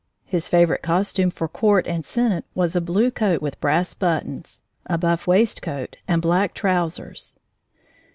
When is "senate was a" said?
2.03-2.81